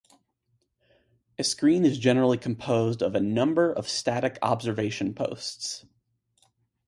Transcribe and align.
A 1.37 1.43
screen 1.43 1.85
is 1.85 1.99
generally 1.99 2.39
composed 2.39 3.03
of 3.03 3.13
a 3.13 3.19
number 3.19 3.71
of 3.71 3.87
static 3.87 4.39
observation 4.41 5.13
posts. 5.13 5.85